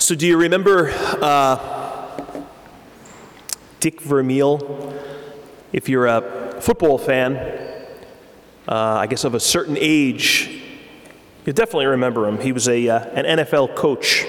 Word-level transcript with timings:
So, 0.00 0.14
do 0.14 0.28
you 0.28 0.36
remember 0.36 0.90
uh, 1.20 2.46
Dick 3.80 4.00
Vermeil? 4.00 4.94
If 5.72 5.88
you're 5.88 6.06
a 6.06 6.60
football 6.60 6.98
fan, 6.98 7.34
uh, 8.68 8.72
I 8.72 9.08
guess 9.08 9.24
of 9.24 9.34
a 9.34 9.40
certain 9.40 9.76
age, 9.76 10.62
you 11.44 11.52
definitely 11.52 11.86
remember 11.86 12.28
him. 12.28 12.38
He 12.38 12.52
was 12.52 12.68
a, 12.68 12.88
uh, 12.88 13.06
an 13.06 13.38
NFL 13.38 13.74
coach. 13.74 14.24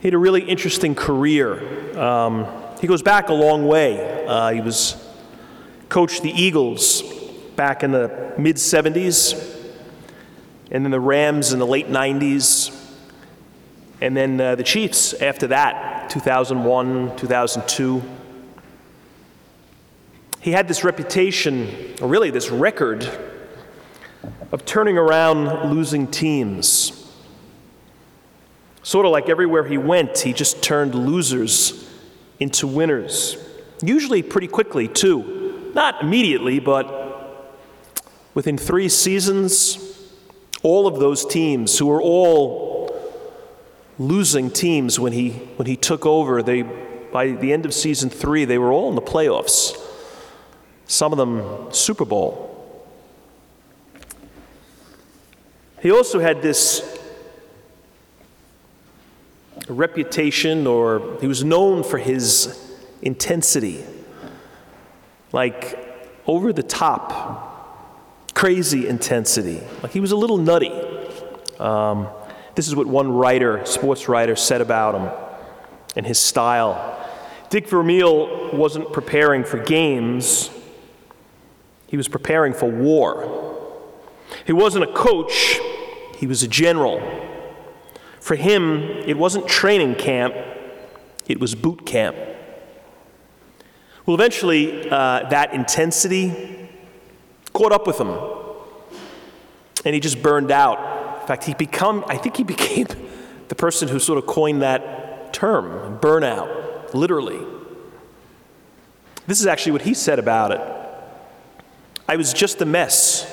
He 0.00 0.08
had 0.08 0.14
a 0.14 0.18
really 0.18 0.42
interesting 0.42 0.94
career. 0.94 1.98
Um, 1.98 2.46
he 2.82 2.86
goes 2.86 3.02
back 3.02 3.30
a 3.30 3.34
long 3.34 3.66
way. 3.66 4.26
Uh, 4.26 4.52
he 4.52 4.60
was 4.60 5.02
coached 5.88 6.22
the 6.22 6.30
Eagles 6.30 7.02
back 7.56 7.82
in 7.82 7.92
the 7.92 8.34
mid 8.36 8.56
70s, 8.56 9.72
and 10.70 10.84
then 10.84 10.90
the 10.90 11.00
Rams 11.00 11.54
in 11.54 11.58
the 11.58 11.66
late 11.66 11.88
90s, 11.88 12.82
and 14.00 14.16
then 14.16 14.40
uh, 14.40 14.54
the 14.54 14.62
Chiefs 14.62 15.14
after 15.14 15.48
that, 15.48 16.10
2001, 16.10 17.16
2002. 17.16 18.02
He 20.40 20.50
had 20.50 20.68
this 20.68 20.84
reputation, 20.84 21.94
or 22.02 22.08
really 22.08 22.30
this 22.30 22.50
record, 22.50 23.08
of 24.52 24.64
turning 24.64 24.98
around 24.98 25.70
losing 25.70 26.06
teams. 26.06 27.00
Sort 28.82 29.06
of 29.06 29.12
like 29.12 29.28
everywhere 29.28 29.64
he 29.64 29.78
went, 29.78 30.18
he 30.18 30.32
just 30.32 30.62
turned 30.62 30.94
losers 30.94 31.90
into 32.38 32.66
winners. 32.66 33.38
Usually 33.82 34.22
pretty 34.22 34.48
quickly, 34.48 34.88
too. 34.88 35.70
Not 35.74 36.02
immediately, 36.02 36.60
but 36.60 37.64
within 38.34 38.58
three 38.58 38.88
seasons, 38.88 39.78
all 40.62 40.86
of 40.86 40.98
those 40.98 41.24
teams 41.24 41.78
who 41.78 41.86
were 41.86 42.02
all 42.02 42.73
losing 43.98 44.50
teams 44.50 44.98
when 44.98 45.12
he, 45.12 45.30
when 45.30 45.66
he 45.66 45.76
took 45.76 46.04
over, 46.04 46.42
they, 46.42 46.62
by 46.62 47.28
the 47.28 47.52
end 47.52 47.64
of 47.64 47.72
season 47.72 48.10
three, 48.10 48.44
they 48.44 48.58
were 48.58 48.72
all 48.72 48.88
in 48.88 48.94
the 48.94 49.02
playoffs. 49.02 49.76
Some 50.86 51.12
of 51.12 51.18
them 51.18 51.72
Super 51.72 52.04
Bowl. 52.04 52.50
He 55.80 55.90
also 55.90 56.18
had 56.18 56.42
this 56.42 56.98
reputation, 59.68 60.66
or 60.66 61.18
he 61.20 61.26
was 61.26 61.44
known 61.44 61.82
for 61.82 61.98
his 61.98 62.74
intensity. 63.02 63.84
Like 65.32 65.78
over 66.26 66.52
the 66.52 66.62
top, 66.62 68.30
crazy 68.34 68.88
intensity. 68.88 69.60
Like 69.82 69.92
he 69.92 70.00
was 70.00 70.12
a 70.12 70.16
little 70.16 70.38
nutty. 70.38 70.72
Um, 71.58 72.08
this 72.54 72.68
is 72.68 72.76
what 72.76 72.86
one 72.86 73.12
writer, 73.12 73.64
sports 73.66 74.08
writer, 74.08 74.36
said 74.36 74.60
about 74.60 74.94
him 74.94 75.10
and 75.96 76.06
his 76.06 76.18
style. 76.18 76.90
Dick 77.50 77.68
Vermeil 77.68 78.54
wasn't 78.56 78.92
preparing 78.92 79.44
for 79.44 79.58
games, 79.58 80.50
he 81.86 81.96
was 81.96 82.08
preparing 82.08 82.52
for 82.52 82.68
war. 82.68 83.40
He 84.46 84.52
wasn't 84.52 84.84
a 84.84 84.92
coach, 84.92 85.60
he 86.16 86.26
was 86.26 86.42
a 86.42 86.48
general. 86.48 87.00
For 88.20 88.34
him, 88.36 88.82
it 89.06 89.16
wasn't 89.16 89.46
training 89.46 89.96
camp, 89.96 90.34
it 91.26 91.38
was 91.38 91.54
boot 91.54 91.86
camp. 91.86 92.16
Well, 94.06 94.14
eventually, 94.14 94.90
uh, 94.90 95.28
that 95.28 95.54
intensity 95.54 96.68
caught 97.52 97.72
up 97.72 97.86
with 97.86 97.98
him, 97.98 98.18
and 99.84 99.94
he 99.94 100.00
just 100.00 100.22
burned 100.22 100.50
out. 100.50 100.93
In 101.24 101.28
fact, 101.28 101.44
he 101.44 101.54
become, 101.54 102.04
I 102.06 102.18
think 102.18 102.36
he 102.36 102.44
became 102.44 102.86
the 103.48 103.54
person 103.54 103.88
who 103.88 103.98
sort 103.98 104.18
of 104.18 104.26
coined 104.26 104.60
that 104.60 105.32
term, 105.32 105.98
burnout, 105.98 106.92
literally. 106.92 107.40
This 109.26 109.40
is 109.40 109.46
actually 109.46 109.72
what 109.72 109.80
he 109.80 109.94
said 109.94 110.18
about 110.18 110.52
it. 110.52 110.60
I 112.06 112.16
was 112.16 112.34
just 112.34 112.60
a 112.60 112.66
mess. 112.66 113.24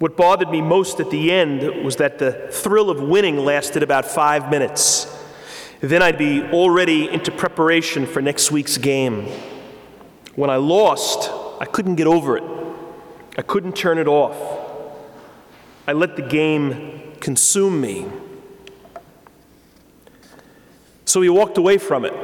What 0.00 0.16
bothered 0.16 0.50
me 0.50 0.62
most 0.62 0.98
at 0.98 1.10
the 1.10 1.30
end 1.30 1.84
was 1.84 1.94
that 1.96 2.18
the 2.18 2.48
thrill 2.50 2.90
of 2.90 3.00
winning 3.00 3.38
lasted 3.38 3.84
about 3.84 4.04
five 4.04 4.50
minutes. 4.50 5.06
Then 5.80 6.02
I'd 6.02 6.18
be 6.18 6.42
already 6.42 7.08
into 7.08 7.30
preparation 7.30 8.04
for 8.04 8.20
next 8.20 8.50
week's 8.50 8.78
game. 8.78 9.28
When 10.34 10.50
I 10.50 10.56
lost, 10.56 11.30
I 11.60 11.66
couldn't 11.66 11.94
get 11.94 12.08
over 12.08 12.36
it. 12.36 12.42
I 13.38 13.42
couldn't 13.42 13.76
turn 13.76 13.98
it 13.98 14.08
off. 14.08 14.63
I 15.86 15.92
let 15.92 16.16
the 16.16 16.22
game 16.22 17.12
consume 17.20 17.80
me. 17.80 18.06
So 21.04 21.20
he 21.20 21.28
walked 21.28 21.58
away 21.58 21.78
from 21.78 22.04
it. 22.04 22.14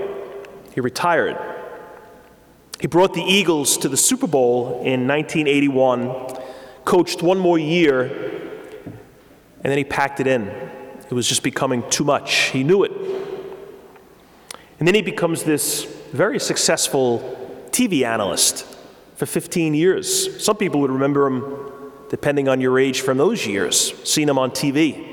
He 0.75 0.81
retired. 0.81 1.37
He 2.81 2.87
brought 2.87 3.15
the 3.15 3.23
Eagles 3.23 3.77
to 3.79 3.89
the 3.89 3.97
Super 3.97 4.27
Bowl 4.27 4.83
in 4.83 5.07
1981 5.07 6.39
coached 6.85 7.23
one 7.23 7.39
more 7.39 7.59
year, 7.59 8.03
and 9.63 9.71
then 9.71 9.79
he 9.79 9.85
packed 9.85 10.19
it 10.19 10.27
in. 10.27 10.49
It 10.49 11.13
was 11.13 11.29
just 11.29 11.43
becoming 11.43 11.89
too 11.91 12.05
much. 12.05 12.35
He 12.51 12.65
knew 12.65 12.83
it. 12.85 12.93
And 14.79 14.89
then 14.89 14.95
he 14.95 15.03
becomes 15.03 15.45
this 15.45 15.85
very 16.13 16.41
successful 16.41 17.37
TV 17.71 18.05
analyst 18.05 18.67
for 19.15 19.27
15 19.27 19.75
years. 19.75 20.43
Some 20.43 20.57
people 20.57 20.81
would 20.81 20.91
remember 20.91 21.27
him, 21.27 21.73
depending 22.11 22.49
on 22.49 22.61
your 22.61 22.79
age, 22.79 23.01
from 23.01 23.17
those 23.17 23.47
years, 23.47 23.95
seen 24.07 24.29
him 24.29 24.37
on 24.37 24.51
TV. 24.51 25.07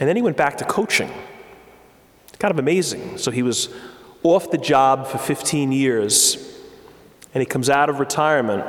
And 0.00 0.08
then 0.08 0.16
he 0.16 0.22
went 0.22 0.36
back 0.36 0.56
to 0.58 0.64
coaching. 0.64 1.12
Kind 2.38 2.52
of 2.52 2.58
amazing. 2.58 3.18
So 3.18 3.30
he 3.30 3.42
was 3.42 3.68
off 4.22 4.50
the 4.50 4.58
job 4.58 5.06
for 5.06 5.18
15 5.18 5.72
years 5.72 6.58
and 7.34 7.42
he 7.42 7.46
comes 7.46 7.68
out 7.68 7.90
of 7.90 8.00
retirement. 8.00 8.64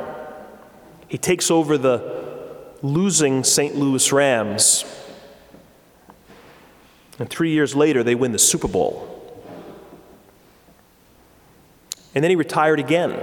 He 1.08 1.18
takes 1.18 1.50
over 1.50 1.78
the 1.78 2.68
losing 2.82 3.44
St. 3.44 3.74
Louis 3.74 4.12
Rams. 4.12 4.84
And 7.18 7.30
three 7.30 7.50
years 7.50 7.74
later, 7.74 8.02
they 8.02 8.14
win 8.14 8.32
the 8.32 8.38
Super 8.38 8.68
Bowl. 8.68 9.06
And 12.14 12.22
then 12.22 12.30
he 12.30 12.36
retired 12.36 12.80
again. 12.80 13.18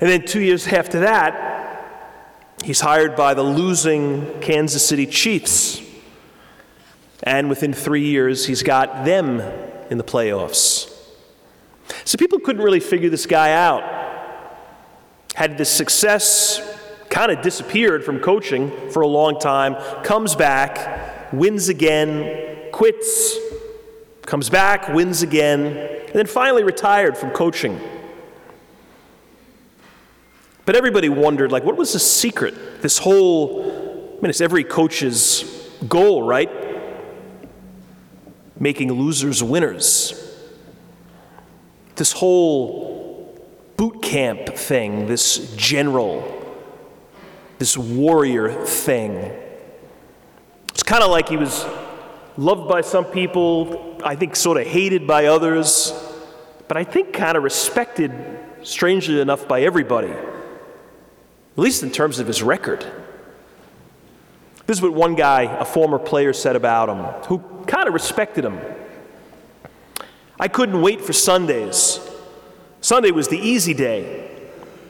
And 0.00 0.10
then 0.10 0.24
two 0.24 0.40
years 0.40 0.66
after 0.66 1.00
that, 1.00 2.54
he's 2.64 2.80
hired 2.80 3.16
by 3.16 3.34
the 3.34 3.42
losing 3.42 4.40
Kansas 4.40 4.86
City 4.86 5.06
Chiefs. 5.06 5.80
And 7.22 7.48
within 7.48 7.72
three 7.72 8.04
years, 8.04 8.46
he's 8.46 8.62
got 8.62 9.04
them 9.04 9.40
in 9.90 9.98
the 9.98 10.04
playoffs. 10.04 10.90
So 12.04 12.18
people 12.18 12.38
couldn't 12.40 12.62
really 12.62 12.80
figure 12.80 13.10
this 13.10 13.26
guy 13.26 13.52
out. 13.52 13.82
Had 15.34 15.56
this 15.58 15.70
success, 15.70 16.60
kind 17.08 17.30
of 17.30 17.42
disappeared 17.42 18.04
from 18.04 18.20
coaching 18.20 18.70
for 18.90 19.02
a 19.02 19.06
long 19.06 19.38
time, 19.38 19.74
comes 20.02 20.34
back, 20.34 21.32
wins 21.32 21.68
again, 21.68 22.70
quits, 22.72 23.36
comes 24.22 24.50
back, 24.50 24.88
wins 24.88 25.22
again, 25.22 25.76
and 25.76 26.12
then 26.12 26.26
finally 26.26 26.64
retired 26.64 27.16
from 27.16 27.30
coaching. 27.30 27.80
But 30.66 30.76
everybody 30.76 31.08
wondered, 31.08 31.52
like, 31.52 31.64
what 31.64 31.76
was 31.76 31.92
the 31.92 31.98
secret? 31.98 32.82
This 32.82 32.98
whole, 32.98 33.62
I 33.62 34.20
mean, 34.20 34.30
it's 34.30 34.40
every 34.40 34.64
coach's 34.64 35.70
goal, 35.88 36.22
right? 36.22 36.50
Making 38.58 38.92
losers 38.92 39.42
winners 39.42 40.24
this 41.96 42.12
whole 42.12 43.40
boot 43.76 44.02
camp 44.02 44.48
thing, 44.56 45.06
this 45.06 45.54
general, 45.56 46.42
this 47.58 47.76
warrior 47.76 48.64
thing. 48.64 49.32
It's 50.70 50.82
kind 50.82 51.04
of 51.04 51.10
like 51.10 51.28
he 51.28 51.36
was 51.36 51.64
loved 52.36 52.68
by 52.68 52.80
some 52.80 53.04
people, 53.04 54.00
I 54.04 54.16
think 54.16 54.34
sort 54.34 54.60
of 54.60 54.66
hated 54.66 55.06
by 55.06 55.26
others, 55.26 55.92
but 56.66 56.76
I 56.76 56.84
think 56.84 57.12
kind 57.12 57.36
of 57.36 57.44
respected, 57.44 58.12
strangely 58.62 59.20
enough, 59.20 59.46
by 59.46 59.62
everybody, 59.62 60.12
at 61.54 61.58
least 61.58 61.82
in 61.82 61.90
terms 61.90 62.18
of 62.18 62.26
his 62.26 62.42
record. 62.42 62.84
This 64.66 64.78
is 64.78 64.82
what 64.82 64.92
one 64.94 65.14
guy, 65.14 65.42
a 65.42 65.64
former 65.64 65.98
player, 65.98 66.32
said 66.32 66.56
about 66.56 66.88
him, 66.88 67.04
who 67.28 67.38
kind 67.66 67.86
of 67.86 67.94
respected 67.94 68.44
him. 68.44 68.58
I 70.40 70.48
couldn't 70.48 70.82
wait 70.82 71.00
for 71.00 71.12
Sundays. 71.12 72.00
Sunday 72.80 73.12
was 73.12 73.28
the 73.28 73.38
easy 73.38 73.72
day. 73.72 74.30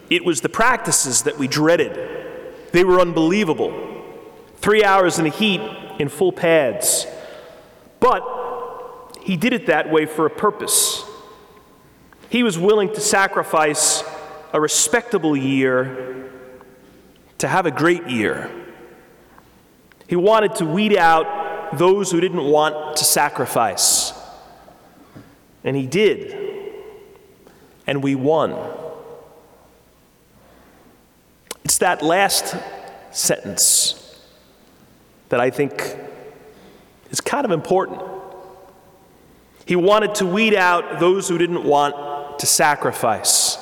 It 0.08 0.24
was 0.24 0.40
the 0.40 0.48
practices 0.48 1.22
that 1.22 1.38
we 1.38 1.48
dreaded. 1.48 1.98
They 2.72 2.84
were 2.84 3.00
unbelievable. 3.00 4.02
Three 4.56 4.84
hours 4.84 5.18
in 5.18 5.24
the 5.24 5.30
heat 5.30 5.60
in 5.98 6.08
full 6.08 6.32
pads. 6.32 7.06
But 8.00 9.18
he 9.22 9.36
did 9.36 9.52
it 9.52 9.66
that 9.66 9.90
way 9.90 10.06
for 10.06 10.24
a 10.24 10.30
purpose. 10.30 11.04
He 12.30 12.42
was 12.42 12.58
willing 12.58 12.92
to 12.94 13.00
sacrifice 13.00 14.02
a 14.52 14.60
respectable 14.60 15.36
year 15.36 16.23
to 17.44 17.48
have 17.48 17.66
a 17.66 17.70
great 17.70 18.08
year. 18.08 18.50
He 20.08 20.16
wanted 20.16 20.54
to 20.56 20.64
weed 20.64 20.96
out 20.96 21.76
those 21.76 22.10
who 22.10 22.18
didn't 22.18 22.42
want 22.42 22.96
to 22.96 23.04
sacrifice. 23.04 24.14
And 25.62 25.76
he 25.76 25.86
did. 25.86 26.34
And 27.86 28.02
we 28.02 28.14
won. 28.14 28.56
It's 31.64 31.76
that 31.78 32.00
last 32.00 32.56
sentence 33.10 34.18
that 35.28 35.38
I 35.38 35.50
think 35.50 35.98
is 37.10 37.20
kind 37.20 37.44
of 37.44 37.50
important. 37.50 38.00
He 39.66 39.76
wanted 39.76 40.14
to 40.14 40.24
weed 40.24 40.54
out 40.54 40.98
those 40.98 41.28
who 41.28 41.36
didn't 41.36 41.64
want 41.64 42.38
to 42.38 42.46
sacrifice. 42.46 43.53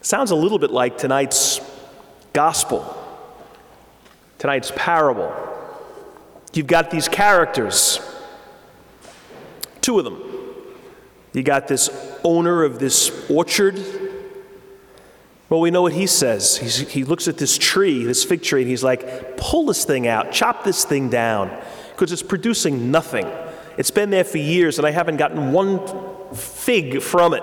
Sounds 0.00 0.30
a 0.30 0.36
little 0.36 0.58
bit 0.58 0.70
like 0.70 0.96
tonight's 0.98 1.60
gospel, 2.32 2.96
tonight's 4.38 4.72
parable. 4.76 5.32
You've 6.52 6.66
got 6.66 6.90
these 6.90 7.08
characters, 7.08 8.00
two 9.80 9.98
of 9.98 10.04
them. 10.04 10.22
You 11.34 11.42
got 11.42 11.68
this 11.68 11.90
owner 12.24 12.64
of 12.64 12.78
this 12.78 13.28
orchard. 13.30 13.78
Well, 15.48 15.60
we 15.60 15.70
know 15.70 15.82
what 15.82 15.92
he 15.92 16.06
says. 16.06 16.56
He's, 16.56 16.78
he 16.78 17.04
looks 17.04 17.28
at 17.28 17.38
this 17.38 17.58
tree, 17.58 18.04
this 18.04 18.24
fig 18.24 18.42
tree, 18.42 18.62
and 18.62 18.70
he's 18.70 18.84
like, 18.84 19.36
pull 19.36 19.66
this 19.66 19.84
thing 19.84 20.06
out, 20.06 20.32
chop 20.32 20.64
this 20.64 20.84
thing 20.84 21.10
down, 21.10 21.50
because 21.90 22.12
it's 22.12 22.22
producing 22.22 22.90
nothing. 22.90 23.26
It's 23.76 23.90
been 23.90 24.10
there 24.10 24.24
for 24.24 24.38
years, 24.38 24.78
and 24.78 24.86
I 24.86 24.90
haven't 24.90 25.16
gotten 25.16 25.52
one 25.52 26.34
fig 26.34 27.00
from 27.00 27.34
it. 27.34 27.42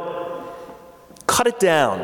Cut 1.28 1.48
it 1.48 1.60
down. 1.60 2.00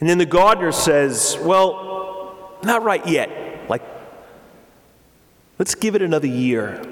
And 0.00 0.08
then 0.08 0.18
the 0.18 0.26
gardener 0.26 0.72
says, 0.72 1.36
Well, 1.40 2.58
not 2.62 2.82
right 2.82 3.06
yet. 3.06 3.68
Like, 3.68 3.82
let's 5.58 5.74
give 5.74 5.94
it 5.94 6.02
another 6.02 6.26
year. 6.26 6.82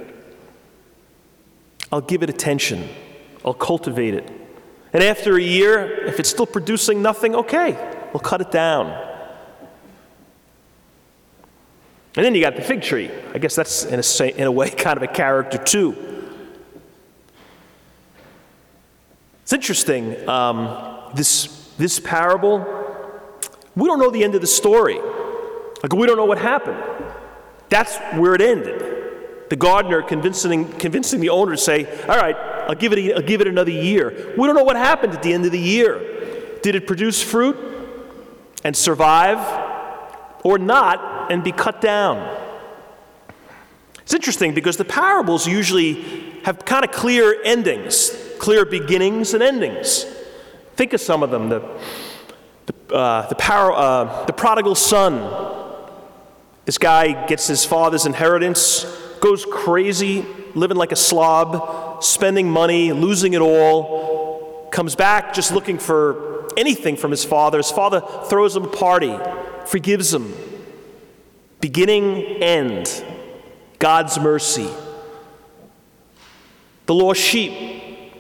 I'll 1.91 2.03
give 2.03 2.23
it 2.23 2.29
attention, 2.29 2.89
I'll 3.45 3.55
cultivate 3.55 4.15
it. 4.15 4.31
And 4.93 5.03
after 5.03 5.37
a 5.37 5.43
year, 5.43 6.07
if 6.07 6.19
it's 6.19 6.29
still 6.29 6.47
producing 6.47 7.03
nothing, 7.03 7.35
okay, 7.35 7.73
we'll 8.13 8.21
cut 8.21 8.41
it 8.41 8.51
down. 8.51 8.87
And 12.17 12.25
then 12.25 12.35
you 12.35 12.41
got 12.41 12.57
the 12.57 12.63
fig 12.63 12.83
tree. 12.83 13.11
I 13.35 13.39
guess 13.39 13.55
that's, 13.55 13.85
in 13.85 14.01
a, 14.01 14.31
in 14.39 14.47
a 14.47 14.53
way, 14.53 14.71
kind 14.77 14.97
of 14.97 15.03
a 15.03 15.07
character, 15.07 15.59
too. 15.59 15.97
It's 19.43 19.53
interesting. 19.53 20.29
Um, 20.29 21.11
this, 21.15 21.71
this 21.79 22.01
parable 22.01 22.78
we 23.79 23.89
don't 23.89 23.99
know 23.99 24.11
the 24.11 24.25
end 24.25 24.35
of 24.35 24.41
the 24.41 24.47
story. 24.47 24.99
Like, 25.83 25.93
we 25.93 26.07
don't 26.07 26.17
know 26.17 26.25
what 26.25 26.39
happened. 26.39 26.83
That's 27.69 27.97
where 28.19 28.35
it 28.35 28.41
ended. 28.41 28.85
The 29.51 29.57
gardener 29.57 30.03
convincing, 30.03 30.71
convincing 30.73 31.21
the 31.21 31.29
owner 31.31 31.53
to 31.53 31.59
say, 31.59 31.87
All 32.03 32.17
right, 32.17 32.37
I'll 32.69 32.75
give, 32.75 32.93
it 32.93 32.99
a, 32.99 33.15
I'll 33.15 33.23
give 33.23 33.41
it 33.41 33.47
another 33.47 33.71
year. 33.71 34.35
We 34.37 34.47
don't 34.47 34.57
know 34.57 34.65
what 34.65 34.77
happened 34.77 35.15
at 35.15 35.23
the 35.23 35.33
end 35.33 35.47
of 35.47 35.53
the 35.53 35.59
year. 35.59 36.59
Did 36.63 36.75
it 36.75 36.87
produce 36.87 37.23
fruit 37.23 37.57
and 38.65 38.77
survive, 38.77 39.39
or 40.45 40.59
not 40.59 41.31
and 41.31 41.45
be 41.45 41.53
cut 41.53 41.81
down? 41.81 42.37
It's 44.01 44.15
interesting 44.15 44.55
because 44.55 44.77
the 44.77 44.85
parables 44.85 45.47
usually 45.47 46.41
have 46.43 46.65
kind 46.65 46.85
of 46.85 46.91
clear 46.91 47.41
endings, 47.45 48.11
clear 48.39 48.65
beginnings 48.65 49.35
and 49.35 49.43
endings. 49.43 50.05
Think 50.77 50.95
of 50.95 51.01
some 51.01 51.23
of 51.23 51.31
them. 51.31 51.49
The, 51.49 51.63
uh, 52.93 53.27
the, 53.29 53.35
power, 53.35 53.73
uh, 53.73 54.25
the 54.27 54.33
prodigal 54.33 54.75
son. 54.75 55.87
This 56.65 56.79
guy 56.79 57.27
gets 57.27 57.47
his 57.47 57.65
father's 57.65 58.07
inheritance, 58.07 58.85
goes 59.21 59.47
crazy, 59.47 60.25
living 60.55 60.77
like 60.77 60.93
a 60.93 60.97
slob, 60.97 62.03
spending 62.05 62.51
money, 62.51 62.93
losing 62.93 63.33
it 63.33 63.41
all, 63.41 64.69
comes 64.71 64.95
back 64.95 65.33
just 65.33 65.53
looking 65.53 65.79
for 65.79 66.49
anything 66.57 66.97
from 66.97 67.11
his 67.11 67.25
father. 67.25 67.59
His 67.59 67.71
father 67.71 68.03
throws 68.27 68.55
him 68.55 68.65
a 68.65 68.69
party, 68.69 69.19
forgives 69.67 70.13
him. 70.13 70.35
Beginning, 71.61 72.43
end. 72.43 73.05
God's 73.79 74.19
mercy. 74.19 74.69
The 76.87 76.95
lost 76.95 77.21
sheep. 77.21 78.13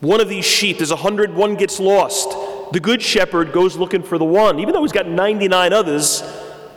One 0.00 0.20
of 0.20 0.28
these 0.28 0.44
sheep, 0.44 0.78
there's 0.78 0.90
a 0.90 0.96
hundred, 0.96 1.34
one 1.34 1.56
gets 1.56 1.78
lost 1.78 2.34
the 2.72 2.80
good 2.80 3.02
shepherd 3.02 3.52
goes 3.52 3.76
looking 3.76 4.02
for 4.02 4.16
the 4.18 4.24
one. 4.24 4.60
Even 4.60 4.72
though 4.72 4.82
he's 4.82 4.92
got 4.92 5.06
99 5.06 5.72
others, 5.72 6.22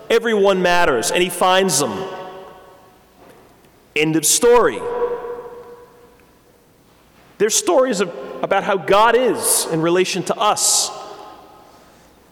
everyone 0.10 0.62
matters, 0.62 1.12
and 1.12 1.22
he 1.22 1.30
finds 1.30 1.80
them. 1.80 2.10
End 3.96 4.16
of 4.16 4.26
story. 4.26 4.80
There's 7.38 7.54
stories 7.54 8.02
of, 8.02 8.14
about 8.42 8.64
how 8.64 8.78
God 8.78 9.16
is 9.16 9.68
in 9.72 9.82
relation 9.82 10.24
to 10.24 10.36
us. 10.36 10.90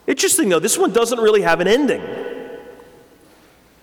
Interesting, 0.08 0.50
though, 0.50 0.60
this 0.60 0.78
one 0.78 0.92
doesn't 0.92 1.20
really 1.20 1.42
have 1.42 1.60
an 1.60 1.68
ending. 1.68 2.02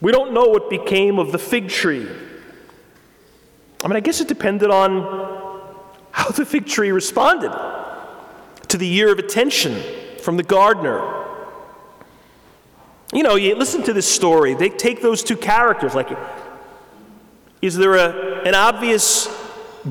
We 0.01 0.11
don't 0.11 0.33
know 0.33 0.47
what 0.47 0.71
became 0.71 1.19
of 1.19 1.33
the 1.33 1.39
fig 1.39 1.69
tree. 1.69 2.09
I 3.83 3.87
mean, 3.87 3.97
I 3.97 4.01
guess 4.01 4.21
it 4.21 4.27
depended 4.27 4.71
on 4.71 5.03
how 6.11 6.31
the 6.31 6.45
fig 6.45 6.67
tree 6.67 6.91
responded 6.91 7.53
to 8.69 8.77
the 8.77 8.87
year 8.87 9.11
of 9.11 9.19
attention 9.19 9.83
from 10.21 10.37
the 10.37 10.43
gardener. 10.43 11.27
You 13.13 13.23
know, 13.23 13.37
you 13.37 13.55
listen 13.55 13.83
to 13.85 13.93
this 13.93 14.11
story, 14.11 14.55
they 14.55 14.69
take 14.69 15.01
those 15.01 15.23
two 15.23 15.37
characters. 15.37 15.95
Like, 15.95 16.11
is 17.63 17.77
there 17.77 17.95
a, 17.95 18.43
an 18.47 18.55
obvious 18.55 19.29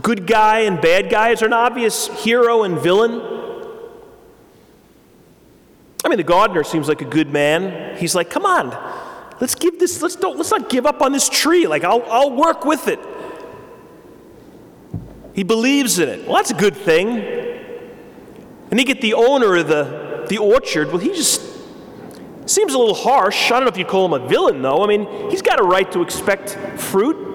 good 0.01 0.27
guy 0.27 0.59
and 0.59 0.79
bad 0.79 1.09
guy? 1.09 1.29
Is 1.29 1.39
there 1.39 1.47
an 1.47 1.53
obvious 1.53 2.07
hero 2.23 2.63
and 2.63 2.79
villain? 2.79 3.21
I 6.05 6.09
mean, 6.09 6.17
the 6.17 6.23
gardener 6.23 6.63
seems 6.63 6.87
like 6.87 7.01
a 7.01 7.05
good 7.05 7.31
man. 7.31 7.97
He's 7.97 8.13
like, 8.13 8.29
come 8.29 8.45
on, 8.45 8.69
let's 9.41 9.55
give 9.55 9.79
this, 9.79 10.01
let's 10.01 10.15
don't, 10.15 10.37
let's 10.37 10.51
not 10.51 10.69
give 10.69 10.85
up 10.85 11.01
on 11.01 11.11
this 11.11 11.27
tree. 11.27 11.65
Like, 11.65 11.83
I'll, 11.83 12.03
I'll 12.03 12.35
work 12.35 12.65
with 12.65 12.87
it. 12.87 12.99
He 15.33 15.43
believes 15.43 15.99
in 15.99 16.09
it. 16.09 16.25
Well, 16.25 16.35
that's 16.35 16.51
a 16.51 16.55
good 16.55 16.75
thing. 16.75 17.46
And 18.69 18.79
you 18.79 18.85
get 18.85 19.01
the 19.01 19.13
owner 19.13 19.55
of 19.55 19.67
the, 19.67 20.25
the 20.29 20.37
orchard, 20.37 20.89
well, 20.89 20.97
he 20.97 21.09
just 21.09 21.41
seems 22.45 22.73
a 22.73 22.77
little 22.77 22.95
harsh. 22.95 23.47
I 23.47 23.55
don't 23.55 23.63
know 23.63 23.69
if 23.69 23.77
you'd 23.77 23.87
call 23.87 24.05
him 24.05 24.21
a 24.21 24.27
villain, 24.27 24.61
though. 24.61 24.83
I 24.83 24.87
mean, 24.87 25.29
he's 25.29 25.41
got 25.41 25.59
a 25.59 25.63
right 25.63 25.89
to 25.91 26.01
expect 26.01 26.57
fruit. 26.79 27.25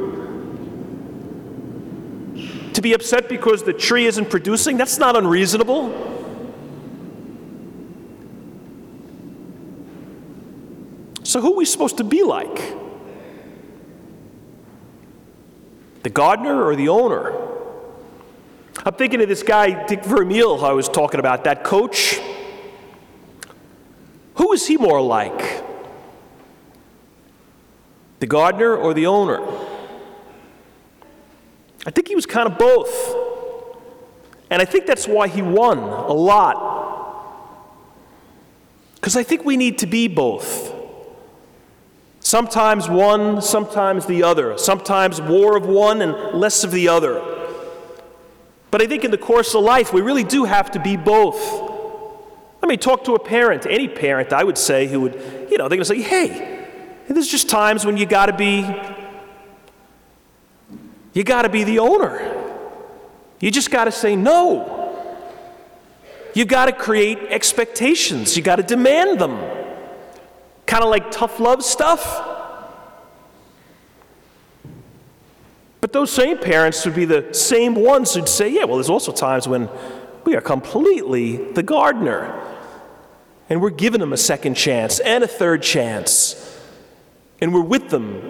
To 2.74 2.80
be 2.80 2.94
upset 2.94 3.28
because 3.28 3.62
the 3.62 3.72
tree 3.72 4.06
isn't 4.06 4.30
producing, 4.30 4.76
that's 4.76 4.98
not 4.98 5.16
unreasonable. 5.16 6.10
So, 11.22 11.40
who 11.40 11.52
are 11.54 11.56
we 11.56 11.64
supposed 11.64 11.98
to 11.98 12.04
be 12.04 12.22
like? 12.22 12.74
The 16.02 16.10
gardener 16.10 16.64
or 16.64 16.74
the 16.74 16.88
owner? 16.88 17.51
I'm 18.84 18.94
thinking 18.94 19.20
of 19.20 19.28
this 19.28 19.42
guy, 19.42 19.86
Dick 19.86 20.04
Vermeil, 20.04 20.64
I 20.64 20.72
was 20.72 20.88
talking 20.88 21.20
about, 21.20 21.44
that 21.44 21.62
coach. 21.62 22.20
Who 24.36 24.52
is 24.52 24.66
he 24.66 24.76
more 24.76 25.00
like? 25.00 25.62
The 28.20 28.26
gardener 28.26 28.74
or 28.74 28.94
the 28.94 29.06
owner? 29.06 29.40
I 31.84 31.90
think 31.90 32.08
he 32.08 32.14
was 32.14 32.26
kind 32.26 32.50
of 32.50 32.58
both. 32.58 33.14
And 34.50 34.60
I 34.60 34.64
think 34.64 34.86
that's 34.86 35.06
why 35.06 35.28
he 35.28 35.42
won 35.42 35.78
a 35.78 36.12
lot. 36.12 36.70
Because 38.94 39.16
I 39.16 39.22
think 39.22 39.44
we 39.44 39.56
need 39.56 39.78
to 39.78 39.86
be 39.86 40.08
both. 40.08 40.72
Sometimes 42.20 42.88
one, 42.88 43.42
sometimes 43.42 44.06
the 44.06 44.22
other. 44.22 44.56
Sometimes 44.56 45.20
more 45.20 45.56
of 45.56 45.66
one 45.66 46.00
and 46.02 46.14
less 46.38 46.64
of 46.64 46.70
the 46.70 46.88
other. 46.88 47.31
But 48.72 48.80
I 48.80 48.86
think 48.86 49.04
in 49.04 49.10
the 49.10 49.18
course 49.18 49.54
of 49.54 49.62
life, 49.62 49.92
we 49.92 50.00
really 50.00 50.24
do 50.24 50.44
have 50.44 50.70
to 50.72 50.80
be 50.80 50.96
both. 50.96 51.38
I 52.62 52.66
mean, 52.66 52.78
talk 52.78 53.04
to 53.04 53.14
a 53.14 53.18
parent, 53.18 53.66
any 53.66 53.86
parent, 53.86 54.32
I 54.32 54.42
would 54.42 54.56
say, 54.56 54.88
who 54.88 55.02
would, 55.02 55.14
you 55.50 55.58
know, 55.58 55.68
they're 55.68 55.76
going 55.76 55.80
to 55.80 55.84
say, 55.84 56.00
hey, 56.00 56.66
there's 57.06 57.28
just 57.28 57.50
times 57.50 57.84
when 57.84 57.98
you 57.98 58.06
got 58.06 58.26
to 58.26 58.32
be, 58.32 58.66
you 61.12 61.22
got 61.22 61.42
to 61.42 61.50
be 61.50 61.64
the 61.64 61.80
owner. 61.80 62.38
You 63.40 63.50
just 63.50 63.70
got 63.70 63.84
to 63.84 63.92
say 63.92 64.16
no. 64.16 64.78
You 66.32 66.46
got 66.46 66.66
to 66.66 66.72
create 66.72 67.18
expectations. 67.28 68.38
You 68.38 68.42
got 68.42 68.56
to 68.56 68.62
demand 68.62 69.18
them. 69.20 69.38
Kind 70.64 70.82
of 70.82 70.88
like 70.88 71.10
tough 71.10 71.40
love 71.40 71.62
stuff. 71.62 72.31
But 75.82 75.92
those 75.92 76.10
same 76.12 76.38
parents 76.38 76.84
would 76.84 76.94
be 76.94 77.04
the 77.04 77.34
same 77.34 77.74
ones 77.74 78.14
who'd 78.14 78.28
say, 78.28 78.48
yeah, 78.48 78.64
well, 78.64 78.76
there's 78.76 78.88
also 78.88 79.10
times 79.10 79.48
when 79.48 79.68
we 80.24 80.36
are 80.36 80.40
completely 80.40 81.38
the 81.52 81.64
gardener. 81.64 82.40
And 83.50 83.60
we're 83.60 83.70
giving 83.70 83.98
them 83.98 84.12
a 84.12 84.16
second 84.16 84.54
chance 84.54 85.00
and 85.00 85.24
a 85.24 85.26
third 85.26 85.60
chance. 85.60 86.56
And 87.40 87.52
we're 87.52 87.62
with 87.62 87.90
them, 87.90 88.22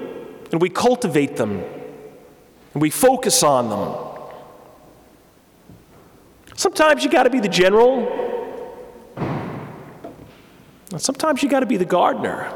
and 0.50 0.62
we 0.62 0.70
cultivate 0.70 1.36
them, 1.36 1.62
and 2.72 2.80
we 2.80 2.88
focus 2.88 3.42
on 3.42 3.68
them. 3.68 3.96
Sometimes 6.56 7.04
you 7.04 7.10
got 7.10 7.24
to 7.24 7.30
be 7.30 7.40
the 7.40 7.48
general, 7.48 8.08
and 10.90 11.02
sometimes 11.02 11.42
you 11.42 11.50
got 11.50 11.60
to 11.60 11.66
be 11.66 11.76
the 11.76 11.84
gardener. 11.84 12.50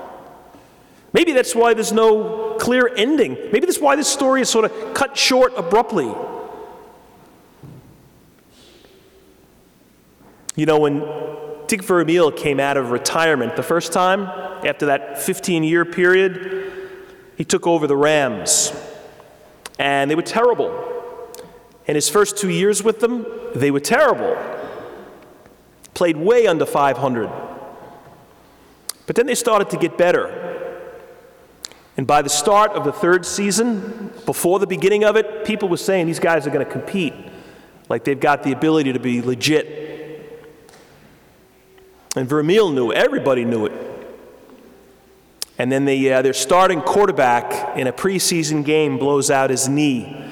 Maybe 1.13 1.33
that's 1.33 1.55
why 1.55 1.75
there's 1.75 1.93
no 1.93 2.46
clear 2.59 2.91
ending. 2.97 3.35
Maybe 3.53 3.61
that's 3.61 3.81
why 3.81 3.97
this 3.97 4.09
story 4.09 4.41
is 4.41 4.49
sort 4.49 4.65
of 4.65 4.95
cut 4.95 5.17
short 5.17 5.53
abruptly. 5.57 6.13
You 10.55 10.65
know, 10.65 10.79
when 10.79 11.05
Dick 11.67 11.83
Vermeil 11.83 12.33
came 12.33 12.59
out 12.61 12.77
of 12.77 12.91
retirement 12.91 13.57
the 13.57 13.63
first 13.63 13.93
time, 13.93 14.23
after 14.67 14.87
that 14.87 15.21
15 15.21 15.65
year 15.65 15.85
period, 15.85 16.73
he 17.37 17.45
took 17.45 17.67
over 17.67 17.87
the 17.87 17.97
Rams. 17.97 18.73
And 19.79 20.11
they 20.11 20.15
were 20.15 20.23
terrible. 20.23 20.83
In 21.87 21.95
his 21.95 22.09
first 22.09 22.39
two 22.39 22.49
years 22.49 22.83
with 22.83 23.01
them, 23.01 23.27
they 23.55 23.71
were 23.71 23.81
terrible. 23.81 24.37
Played 25.95 26.17
way 26.17 26.47
under 26.47 26.67
500. 26.67 27.31
But 29.07 29.17
then 29.17 29.27
they 29.27 29.35
started 29.35 29.71
to 29.71 29.77
get 29.77 29.97
better. 29.97 30.46
And 31.97 32.07
by 32.07 32.23
the 32.23 32.29
start 32.29 32.73
of 32.73 32.85
the 32.85 32.93
third 32.93 33.25
season, 33.25 34.13
before 34.27 34.59
the 34.59 34.67
beginning 34.67 35.05
of 35.05 35.17
it, 35.17 35.47
people 35.47 35.69
were 35.69 35.77
saying 35.79 36.07
these 36.07 36.19
guys 36.19 36.47
are 36.47 36.51
going 36.51 36.65
to 36.65 36.71
compete. 36.71 37.15
Like 37.89 38.05
they've 38.05 38.21
got 38.21 38.43
the 38.43 38.53
ability 38.53 38.93
to 38.93 38.99
be 38.99 39.23
legit. 39.23 39.85
And 42.17 42.29
Vermeil 42.29 42.71
knew 42.71 42.93
everybody 42.93 43.45
knew 43.45 43.67
it. 43.67 43.73
And 45.59 45.73
then 45.73 45.87
the, 45.87 46.13
uh, 46.13 46.23
their 46.23 46.35
starting 46.35 46.83
quarterback 46.83 47.79
in 47.79 47.87
a 47.87 47.93
preseason 47.93 48.63
game 48.65 48.99
blows 48.99 49.31
out 49.31 49.49
his 49.49 49.69
knee, 49.69 50.23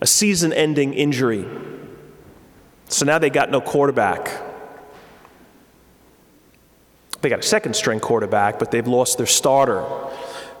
a 0.00 0.06
season 0.06 0.52
ending 0.54 0.94
injury. 0.94 1.46
So 2.88 3.04
now 3.04 3.18
they 3.18 3.28
got 3.28 3.50
no 3.50 3.60
quarterback. 3.60 4.30
They 7.20 7.28
got 7.28 7.40
a 7.40 7.42
second 7.42 7.74
string 7.74 8.00
quarterback, 8.00 8.58
but 8.58 8.70
they've 8.70 8.86
lost 8.86 9.18
their 9.18 9.26
starter. 9.26 9.84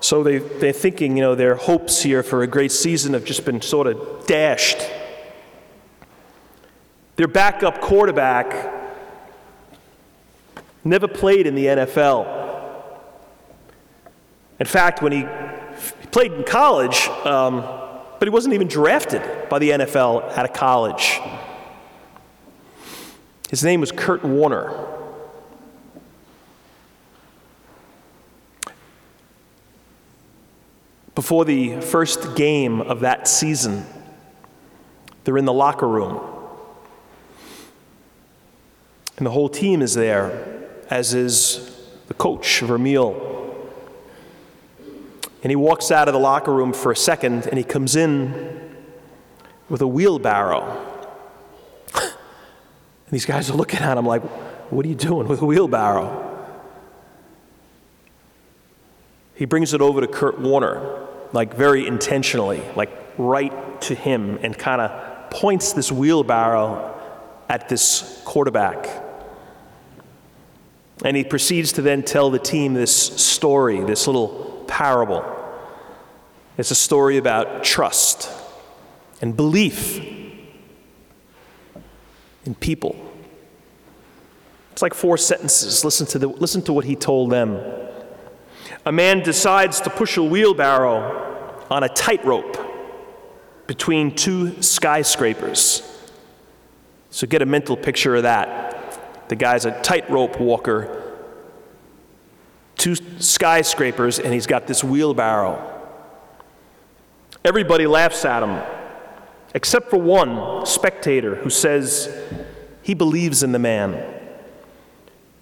So 0.00 0.22
they, 0.22 0.38
they're 0.38 0.72
thinking, 0.72 1.16
you 1.16 1.22
know, 1.22 1.34
their 1.34 1.54
hopes 1.54 2.02
here 2.02 2.22
for 2.22 2.42
a 2.42 2.46
great 2.46 2.72
season 2.72 3.14
have 3.14 3.24
just 3.24 3.44
been 3.44 3.60
sort 3.62 3.86
of 3.86 4.26
dashed. 4.26 4.78
Their 7.16 7.28
backup 7.28 7.80
quarterback 7.80 8.72
never 10.84 11.08
played 11.08 11.46
in 11.46 11.54
the 11.54 11.66
NFL. 11.66 12.42
In 14.60 14.66
fact, 14.66 15.02
when 15.02 15.12
he, 15.12 15.20
he 15.20 16.06
played 16.08 16.32
in 16.32 16.44
college, 16.44 17.08
um, 17.24 17.60
but 18.18 18.28
he 18.28 18.30
wasn't 18.30 18.54
even 18.54 18.68
drafted 18.68 19.22
by 19.48 19.58
the 19.58 19.70
NFL 19.70 20.36
out 20.36 20.44
of 20.44 20.52
college. 20.52 21.20
His 23.50 23.64
name 23.64 23.80
was 23.80 23.92
Kurt 23.92 24.24
Warner. 24.24 24.93
Before 31.14 31.44
the 31.44 31.80
first 31.80 32.34
game 32.34 32.80
of 32.80 33.00
that 33.00 33.28
season, 33.28 33.86
they're 35.24 35.38
in 35.38 35.44
the 35.44 35.52
locker 35.52 35.88
room. 35.88 36.20
And 39.16 39.26
the 39.26 39.30
whole 39.30 39.48
team 39.48 39.80
is 39.80 39.94
there 39.94 40.54
as 40.90 41.14
is 41.14 41.88
the 42.08 42.14
coach, 42.14 42.60
Vermeil. 42.60 43.32
And 45.42 45.50
he 45.50 45.56
walks 45.56 45.90
out 45.90 46.08
of 46.08 46.14
the 46.14 46.20
locker 46.20 46.52
room 46.52 46.72
for 46.72 46.90
a 46.90 46.96
second 46.96 47.46
and 47.46 47.58
he 47.58 47.64
comes 47.64 47.96
in 47.96 48.76
with 49.68 49.82
a 49.82 49.86
wheelbarrow. 49.86 50.62
and 51.94 52.12
these 53.10 53.26
guys 53.26 53.50
are 53.50 53.54
looking 53.54 53.80
at 53.80 53.96
him 53.96 54.06
like, 54.06 54.22
What 54.70 54.84
are 54.84 54.88
you 54.88 54.94
doing 54.94 55.28
with 55.28 55.42
a 55.42 55.46
wheelbarrow? 55.46 56.22
He 59.34 59.44
brings 59.44 59.74
it 59.74 59.80
over 59.80 60.00
to 60.00 60.06
Kurt 60.06 60.38
Warner, 60.38 61.03
like 61.34 61.54
very 61.54 61.86
intentionally, 61.86 62.62
like 62.76 62.90
right 63.18 63.80
to 63.82 63.94
him, 63.94 64.38
and 64.40 64.56
kind 64.56 64.80
of 64.80 65.30
points 65.30 65.72
this 65.72 65.90
wheelbarrow 65.90 66.96
at 67.48 67.68
this 67.68 68.22
quarterback. 68.24 68.88
And 71.04 71.16
he 71.16 71.24
proceeds 71.24 71.72
to 71.72 71.82
then 71.82 72.04
tell 72.04 72.30
the 72.30 72.38
team 72.38 72.74
this 72.74 72.94
story, 72.94 73.82
this 73.82 74.06
little 74.06 74.64
parable. 74.68 75.24
It's 76.56 76.70
a 76.70 76.76
story 76.76 77.16
about 77.16 77.64
trust 77.64 78.30
and 79.20 79.36
belief 79.36 79.98
in 82.44 82.54
people. 82.54 82.94
It's 84.70 84.82
like 84.82 84.94
four 84.94 85.18
sentences. 85.18 85.84
Listen 85.84 86.06
to, 86.06 86.18
the, 86.20 86.28
listen 86.28 86.62
to 86.62 86.72
what 86.72 86.84
he 86.84 86.94
told 86.94 87.30
them. 87.30 87.83
A 88.86 88.92
man 88.92 89.20
decides 89.20 89.80
to 89.82 89.90
push 89.90 90.16
a 90.16 90.22
wheelbarrow 90.22 91.66
on 91.70 91.82
a 91.82 91.88
tightrope 91.88 92.58
between 93.66 94.14
two 94.14 94.60
skyscrapers. 94.62 95.82
So 97.10 97.26
get 97.26 97.40
a 97.40 97.46
mental 97.46 97.76
picture 97.76 98.16
of 98.16 98.24
that. 98.24 99.28
The 99.28 99.36
guy's 99.36 99.64
a 99.64 99.80
tightrope 99.82 100.38
walker, 100.38 101.14
two 102.76 102.94
skyscrapers, 103.18 104.18
and 104.18 104.34
he's 104.34 104.46
got 104.46 104.66
this 104.66 104.84
wheelbarrow. 104.84 105.70
Everybody 107.42 107.86
laughs 107.86 108.24
at 108.26 108.42
him, 108.42 108.62
except 109.54 109.88
for 109.88 109.96
one 109.96 110.66
spectator 110.66 111.36
who 111.36 111.48
says 111.48 112.14
he 112.82 112.92
believes 112.92 113.42
in 113.42 113.52
the 113.52 113.58
man. 113.58 114.12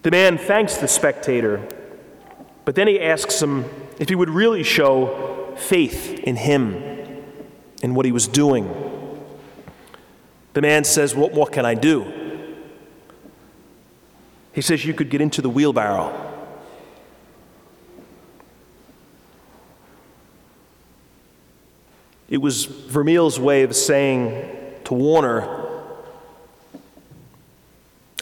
The 0.02 0.12
man 0.12 0.38
thanks 0.38 0.76
the 0.76 0.88
spectator, 0.88 1.66
but 2.64 2.74
then 2.74 2.86
he 2.88 3.00
asks 3.00 3.42
him 3.42 3.64
if 3.98 4.08
he 4.08 4.14
would 4.14 4.30
really 4.30 4.62
show 4.62 5.54
faith 5.56 6.18
in 6.20 6.36
him 6.36 6.74
and 7.82 7.96
what 7.96 8.06
he 8.06 8.12
was 8.12 8.28
doing. 8.28 8.68
The 10.54 10.62
man 10.62 10.84
says, 10.84 11.14
What 11.14 11.52
can 11.52 11.64
I 11.64 11.74
do? 11.74 12.22
He 14.52 14.60
says 14.60 14.84
you 14.84 14.94
could 14.94 15.08
get 15.08 15.20
into 15.20 15.40
the 15.40 15.48
wheelbarrow. 15.48 16.30
It 22.28 22.38
was 22.38 22.64
Vermeil's 22.64 23.38
way 23.38 23.62
of 23.62 23.76
saying 23.76 24.48
to 24.84 24.94
Warner, 24.94 25.62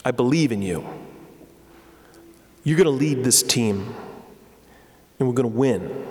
I 0.05 0.11
believe 0.11 0.51
in 0.51 0.63
you. 0.63 0.85
You're 2.65 2.77
going 2.77 2.87
to 2.87 2.91
lead 2.91 3.23
this 3.23 3.43
team, 3.43 3.95
and 5.21 5.29
we're 5.29 5.35
going 5.35 5.51
to 5.51 5.57
win. 5.57 6.07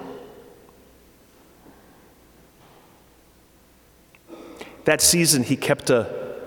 That 4.85 5.01
season, 5.01 5.43
he 5.43 5.57
kept 5.57 5.89
a, 5.89 6.37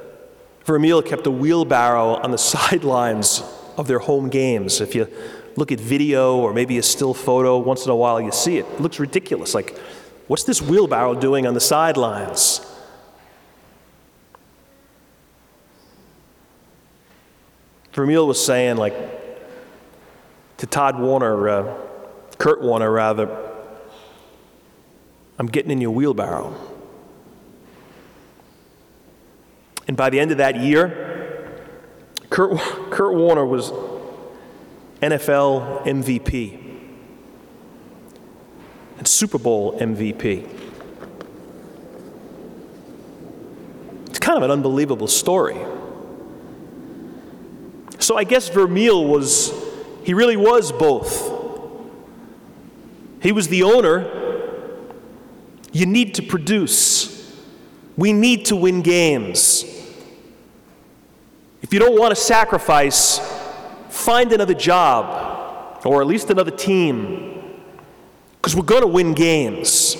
Vermeil 0.65 1.03
kept 1.03 1.27
a 1.27 1.31
wheelbarrow 1.31 2.15
on 2.15 2.31
the 2.31 2.39
sidelines 2.39 3.43
of 3.77 3.89
their 3.89 3.99
home 3.99 4.31
games. 4.31 4.81
If 4.81 4.95
you 4.95 5.09
look 5.57 5.73
at 5.73 5.81
video 5.81 6.37
or 6.37 6.55
maybe 6.55 6.79
a 6.79 6.83
still 6.83 7.13
photo, 7.13 7.59
once 7.59 7.85
in 7.85 7.91
a 7.91 7.97
while 7.97 8.21
you 8.21 8.33
see 8.33 8.59
it. 8.59 8.67
It 8.67 8.81
looks 8.81 8.99
ridiculous. 8.99 9.55
Like, 9.55 9.77
what's 10.29 10.45
this 10.45 10.63
wheelbarrow 10.63 11.15
doing 11.15 11.47
on 11.47 11.55
the 11.55 11.61
sidelines? 11.61 12.65
Vermeil 17.93 18.27
was 18.27 18.43
saying, 18.43 18.77
like, 18.77 18.95
to 20.57 20.67
Todd 20.67 20.99
Warner, 20.99 21.49
uh, 21.49 21.77
Kurt 22.43 22.61
Warner, 22.61 22.91
rather, 22.91 23.29
I'm 25.39 25.47
getting 25.47 25.71
in 25.71 25.81
your 25.81 25.93
wheelbarrow. 25.93 26.53
And 29.87 29.97
by 29.97 30.11
the 30.11 30.19
end 30.19 30.33
of 30.33 30.39
that 30.39 30.57
year, 30.57 31.61
Kurt, 32.31 32.59
Kurt 32.91 33.15
Warner 33.15 33.47
was 33.47 33.71
NFL 35.01 35.87
MVP 35.87 36.81
and 38.99 39.07
Super 39.07 39.39
Bowl 39.39 39.79
MVP. 39.79 40.45
It's 44.09 44.19
kind 44.19 44.37
of 44.37 44.43
an 44.43 44.51
unbelievable 44.51 45.07
story. 45.07 45.59
So 48.01 48.17
I 48.17 48.25
guess 48.25 48.49
Vermeil 48.49 49.07
was, 49.07 49.53
he 50.03 50.13
really 50.13 50.37
was 50.37 50.73
both. 50.73 51.32
He 53.23 53.31
was 53.31 53.49
the 53.49 53.63
owner. 53.63 54.11
You 55.71 55.87
need 55.87 56.15
to 56.17 56.23
produce. 56.23 57.41
We 57.97 58.13
need 58.13 58.47
to 58.47 58.57
win 58.57 58.83
games. 58.83 59.65
If 61.63 61.73
you 61.73 61.79
don't 61.79 61.99
want 61.99 62.15
to 62.15 62.21
sacrifice 62.21 63.21
find 63.89 64.33
another 64.33 64.55
job 64.55 65.87
or 65.87 66.01
at 66.01 66.07
least 66.07 66.31
another 66.31 66.51
team 66.51 67.61
because 68.37 68.57
we're 68.57 68.63
going 68.63 68.81
to 68.81 68.89
win 68.89 69.15
games. 69.15 69.97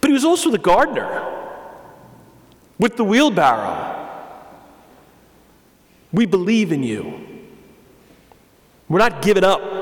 But 0.00 0.08
he 0.08 0.12
was 0.12 0.24
also 0.24 0.50
the 0.50 0.58
gardener 0.58 1.24
with 2.78 2.96
the 2.96 3.04
wheelbarrow. 3.04 3.98
We 6.12 6.26
believe 6.26 6.72
in 6.72 6.82
you. 6.82 7.20
We're 8.88 8.98
not 8.98 9.22
giving 9.22 9.44
up. 9.44 9.81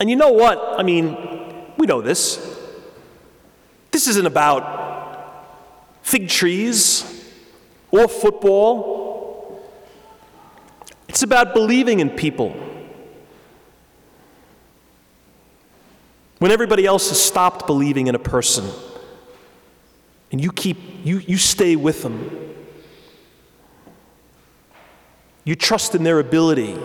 And 0.00 0.08
you 0.08 0.16
know 0.16 0.32
what? 0.32 0.58
I 0.80 0.82
mean, 0.82 1.14
we 1.76 1.86
know 1.86 2.00
this. 2.00 2.58
This 3.90 4.08
isn't 4.08 4.26
about 4.26 5.46
fig 6.02 6.28
trees 6.28 7.30
or 7.90 8.08
football. 8.08 9.62
It's 11.08 11.22
about 11.22 11.52
believing 11.52 12.00
in 12.00 12.08
people. 12.08 12.56
When 16.38 16.50
everybody 16.50 16.86
else 16.86 17.10
has 17.10 17.22
stopped 17.22 17.66
believing 17.66 18.06
in 18.06 18.14
a 18.14 18.18
person, 18.18 18.64
and 20.32 20.42
you 20.42 20.50
keep, 20.50 20.78
you, 21.04 21.18
you 21.18 21.36
stay 21.36 21.76
with 21.76 22.02
them. 22.02 22.54
You 25.44 25.54
trust 25.56 25.94
in 25.94 26.04
their 26.04 26.20
ability. 26.20 26.78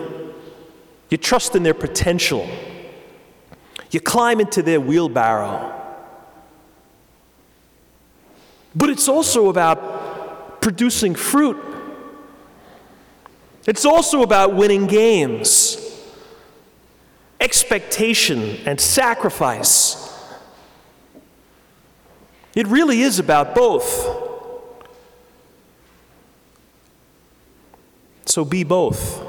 You 1.08 1.16
trust 1.16 1.54
in 1.56 1.62
their 1.62 1.72
potential. 1.72 2.46
You 3.96 4.00
climb 4.00 4.40
into 4.40 4.62
their 4.62 4.78
wheelbarrow. 4.78 5.72
But 8.74 8.90
it's 8.90 9.08
also 9.08 9.48
about 9.48 10.60
producing 10.60 11.14
fruit. 11.14 11.56
It's 13.66 13.86
also 13.86 14.20
about 14.20 14.54
winning 14.54 14.86
games, 14.86 15.78
expectation, 17.40 18.58
and 18.66 18.78
sacrifice. 18.78 20.14
It 22.54 22.66
really 22.66 23.00
is 23.00 23.18
about 23.18 23.54
both. 23.54 24.06
So 28.26 28.44
be 28.44 28.62
both. 28.62 29.25